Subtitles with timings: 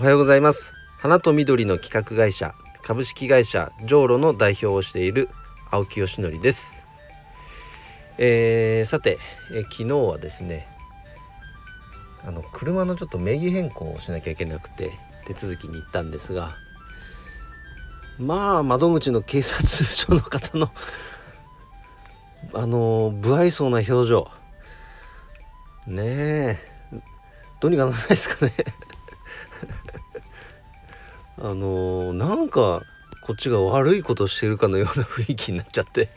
[0.00, 0.72] おはようございます。
[0.96, 5.28] 花と緑の企画会社株式会社ジョーロの代表をしている
[5.70, 6.86] 青木よしのりです、
[8.16, 9.18] えー、さて、
[9.52, 10.66] え、昨日はですね
[12.24, 14.90] あの車のちょっと名義変更をしなきゃいけなくて
[15.26, 16.54] 手続きに行ったんですが
[18.18, 20.70] まあ窓口の警察署の方の
[22.54, 24.30] あの不愛想な表情。
[25.86, 26.58] ねえ。
[27.60, 28.52] どうにかならないですかね。
[31.40, 32.82] あのー、なんか
[33.22, 36.10] こっちが悪いことしてるかのような雰囲気になっちゃって。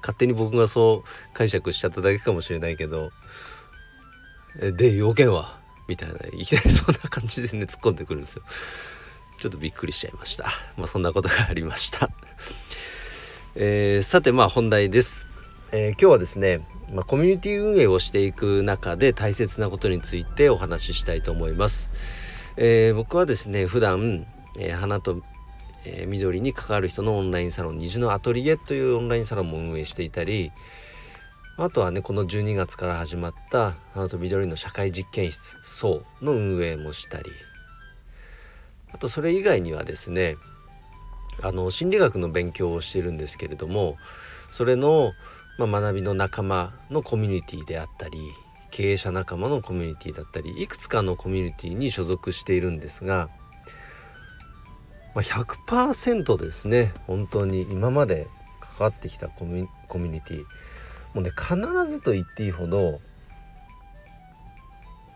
[0.00, 3.10] 勝手に僕がそう解釈しちゃっただけかもしれないけど。
[4.60, 5.58] で要件は？
[5.88, 6.14] みたいな。
[6.38, 8.42] いきなりそんな感じでね突っ込んでくるんですよ。
[9.40, 10.44] ちょっとびっくりしちゃいました。
[10.76, 12.10] まあそんなことがありました。
[13.56, 15.28] えー、さてまあ本題です、
[15.70, 21.90] えー、今日はですね、まあ、コミュニティ運営をしていく中で大切なことについてお話ししたいと思います。
[22.56, 24.26] えー、僕はですね普段、
[24.58, 25.22] えー、花と、
[25.84, 30.52] えー、緑に関わる人のオンラインサロン虹のアトリエというオンラインサロンも運営していたり
[31.56, 37.24] あとはねこの12月から始まった花と緑の社会実験室そうの運営もしたり
[38.92, 40.36] あとそれ以外にはですね
[41.42, 43.96] あの心理学の勉強をしているんですけれども
[44.52, 45.12] それの、
[45.58, 48.32] まあ、学びの仲間のコミュニティであったり
[48.74, 53.28] 経営者仲間のコミュニティだったりいくつかのコミュニティに所属しているんですが、
[55.14, 58.26] ま、100%ですね本当に今まで
[58.58, 60.38] 関わってきたコミュニティ。
[61.14, 63.00] もうね必ずと言っていいほど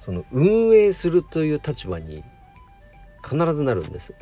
[0.00, 2.24] その運営するという立場に
[3.22, 4.14] 必ずなるんです。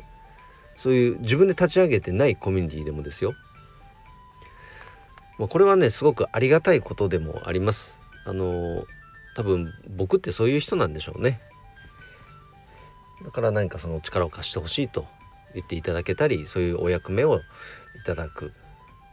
[0.77, 3.33] そういう自分で立ち上げてないコミュニティでもですよ。
[5.39, 7.97] ま、これはねすごくありがたいことでもあります。
[8.25, 8.85] あの
[9.35, 11.41] 多分僕ってそういう人なんでしょうね
[13.23, 15.05] だから何かその力を貸してほしいと
[15.53, 17.39] 言っていただけたりそういうお役目をい
[18.05, 18.53] ただく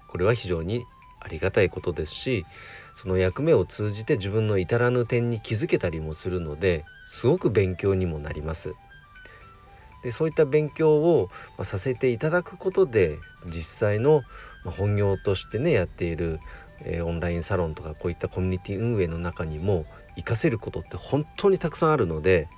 [0.08, 0.84] これは非常に
[1.20, 2.44] ありがたいことですし
[2.96, 8.74] その役目を通じて自分の至らぬ点に気づけたりもするのですごく勉強にもなります。
[10.02, 11.28] でそういった勉強を、
[11.62, 14.22] させていただくことで実際の、
[14.64, 16.40] 本業としてねやっている、
[16.82, 19.86] えー、オンラインサロンとかこういったコミュニティ運営の中にも
[20.20, 22.48] 活かせることって本当にたくさんあるので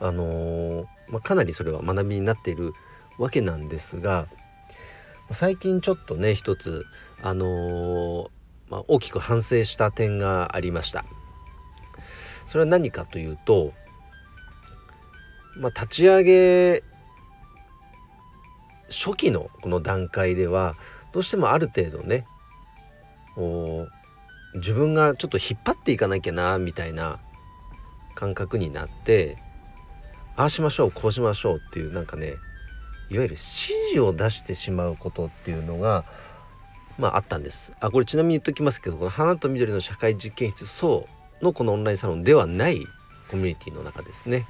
[0.00, 2.72] あのー、まあ、かなりそれは学びになっている
[3.18, 4.28] わけなんですが
[5.30, 6.84] 最近ちょっとね一つ
[7.22, 8.28] あのー、
[8.68, 11.04] まあ、大きく反省した点がありました。
[12.46, 13.72] それは何かというと、
[15.56, 16.84] まあ、立ち上げ
[18.88, 20.76] 初期のこの段階では
[21.12, 22.24] どうしてもある程度ね
[24.56, 27.18] 自分がちょっと引っ張っていかなきゃなみたいな
[28.14, 29.38] 感覚になって
[30.36, 32.34] ああしましょうこうしましょうっていうなんかね
[33.08, 36.04] いわゆる指示を出してしまうことっていうのが
[36.98, 37.72] まああったんです。
[37.80, 41.06] あこれちなみに言っときますけどこの花と緑の社会実験室そ
[41.40, 42.80] うのこのオンラインサロンではない
[43.30, 44.46] コミュニティの中ですね。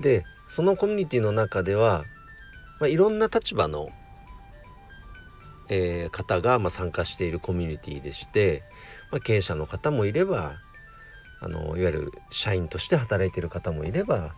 [0.00, 2.04] でそのコミュニティの中では、
[2.80, 3.90] まあ、いろんな立場の
[5.68, 8.62] えー、方が、まあ、参加しているコミュニティでして、
[9.10, 10.56] まあ、経営者の方もいれば
[11.40, 14.34] あのいわゆる社員として働いている方もいれば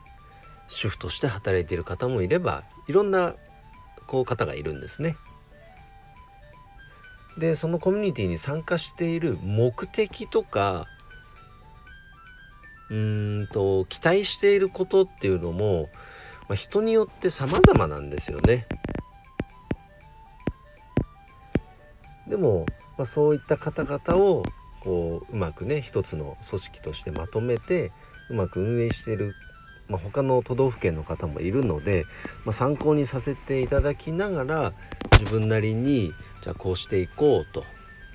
[0.68, 3.34] 主婦として働いている方もいればいろんな
[4.06, 5.16] こう方がいるんですね。
[7.38, 10.86] でそのコミュニティに参加している目的とか
[12.90, 15.88] うんと期待していることっていうのも、
[16.48, 18.66] まあ、人によって様々なんですよね。
[22.28, 22.66] でも、
[22.98, 24.44] まあ、そういった方々を
[24.80, 27.92] こううまくね一つの組織としてまとめて
[28.30, 29.34] うまく運営している、
[29.88, 32.04] まあ、他の都道府県の方もいるので、
[32.44, 34.72] まあ、参考にさせていただきながら
[35.18, 37.64] 自分なりにじゃあこうしていこうと、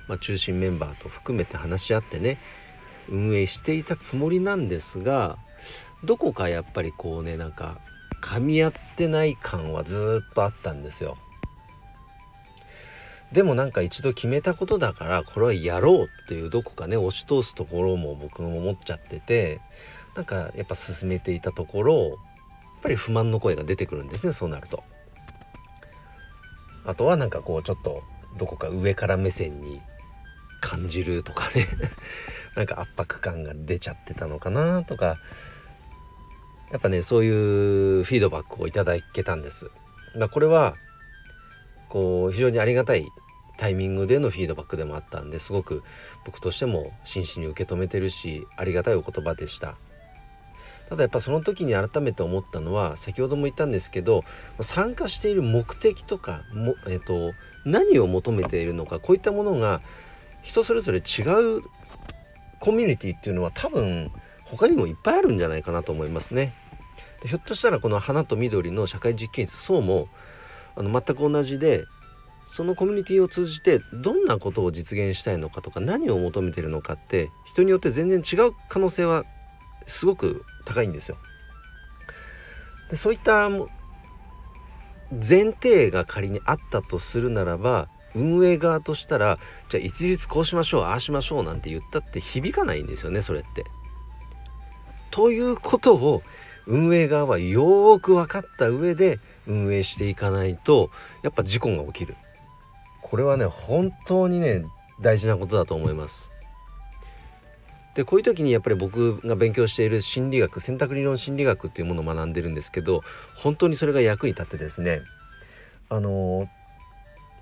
[0.08, 2.38] まあ、中心メンバーと含めて話し合ってね
[3.08, 5.36] 運営していたつもりなんですが
[6.04, 7.78] どこかやっぱりこうねなんか
[8.22, 11.16] 噛み合ってない感はずっとあったんですよ。
[13.32, 19.60] でもなんか一度決めたことだからこれはやろうっていうどこかね押し通すところも僕も思っちゃってて
[20.14, 22.16] なんかやっぱ進めていたところやっ
[22.82, 24.82] ぱり不満の声が出てくるんですねそうなると。
[26.84, 28.02] あとはなんかこうちょっと
[28.38, 29.80] どこか上から目線に
[30.60, 31.66] 感じるとかね
[32.56, 35.18] なんか圧迫感が出ちゃってたのかなとか
[36.72, 37.28] やっぱねそうい
[38.00, 39.70] うフィードバックをいただけたんです。
[40.30, 40.74] これは
[41.88, 43.06] こう非常にありがたい
[43.62, 45.84] タイミングでのフィードバックでもあったんですごく
[46.24, 49.76] 僕としても真摯に受け止めてるしありがたいお言葉でした
[50.88, 54.24] ただやっぱその時に改めて思ったのは先ほども言ったんですけど
[54.60, 59.80] 参加している目的とかも、えーと、何を求めているのかこういったものが
[60.42, 61.22] 人それぞれ違
[61.58, 61.62] う
[62.58, 64.10] コミュニティっていうのは多分
[64.42, 66.52] 他にもいっぱいあるんじゃないかなと思いますね。
[67.22, 70.08] でひょっとしたらこの花と緑の社会実験室そうも
[70.74, 71.84] あの全く同じで
[72.54, 79.24] そのコミュニティを通じてどんなことを実現したいのかとか何を求めてるのかって人によって全然違う可能性は
[79.86, 81.16] すごく高いんですよ。
[82.90, 83.48] でそういった
[85.10, 89.38] 前提が仮にあったとするならば運営側としたら
[89.70, 93.64] じゃあ一律こうしましょうああしましょうなんて言ったって響かないんですよねそれって。
[95.10, 96.22] ということを
[96.66, 100.90] 運営側はよーく分かった上で運営していかないと
[101.22, 102.14] やっぱ事故が起きる
[103.12, 104.64] これはね本当にね
[104.98, 106.30] 大事なことだと思います。
[107.94, 113.02] でこういう時にやっぱり僕が勉強している心理学選択理論心理学っていうものを学んでるんですけど
[113.36, 115.02] 本当にそれが役に立ってですね
[115.90, 116.48] あの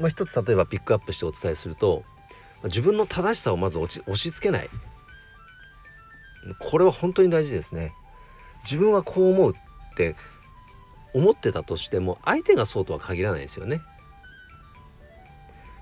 [0.01, 2.03] まあ、一つ例えばピックアップしてお伝えすると
[2.65, 4.69] 自分の正しさをまず押し付けない。
[6.59, 7.93] これは本当に大事ですね。
[8.65, 10.17] 自分はこう思うって
[11.15, 13.81] 思ってたとしても相手がそうとは限らないですよね。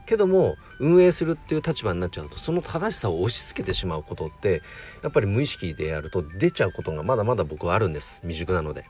[0.09, 4.63] けども運営するっていう立場になっちゃうとその正しさを押し付けてしまうことって
[5.03, 8.21] やっぱり無意識でやると出ちゃうことがまだまだ僕はあるんです。
[8.23, 8.87] 未熟なので。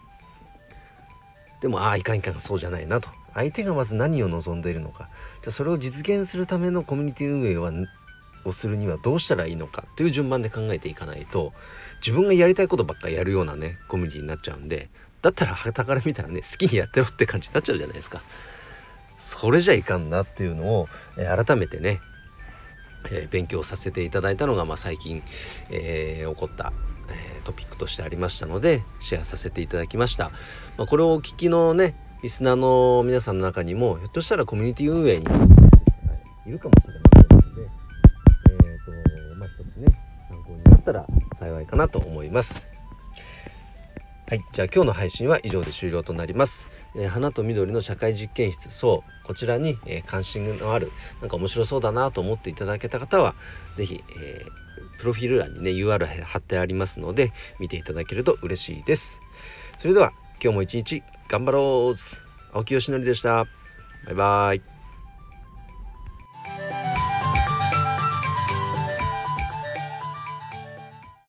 [1.60, 3.08] でもああいかんいかんそうじゃないなと。
[3.34, 5.08] 相手がまず何を望んでいるのか。
[5.42, 7.72] じゃあそれを実現するためのコミュニティ運営は
[8.44, 9.84] をするにはどうしたらいいのか。
[9.96, 11.52] という順番で考えていかないと
[12.00, 14.88] 自分がやりたいことばっかりやるようなねコミュニティになっちゃうんで
[15.20, 18.22] だったらはたから見たらね好きにやってろって感じになっちゃうじゃないですか。
[19.18, 20.88] それじゃいかんなっていうのを、
[21.18, 22.00] え、改めてね、
[23.10, 25.22] えー、勉強させていただいたのが、まあ、最近、
[25.70, 26.72] えー、起こった、
[27.10, 30.30] えトピックとしてありましたのでシェアさせていただきました。
[30.76, 35.24] まあ、これをお聞きのねリスナーの皆さんの中にもひょっとしたらコミュニティ運営に
[36.46, 37.70] いるかもしれませんので、
[38.64, 39.98] えーとまあ、一つね
[40.28, 41.06] 参考になったら
[41.38, 42.67] 幸いかなと思います。
[44.28, 44.44] はい。
[44.52, 46.68] じゃあ今日の配信は以上で終了となります。
[46.94, 50.92] えー、花と緑の社会実験室、そう、こちらに、えー、関心のある、
[51.22, 53.34] なんか面白そうだなと思っていただけた方は、
[53.74, 59.22] 是非、えー、プロフィール欄にね、URL 貼ってありますので、見ていただけると嬉しいです。
[59.78, 61.94] それでは、今日も一日頑張ろう
[62.52, 63.46] 青木よしのりでした。
[64.04, 64.77] バイバーイ。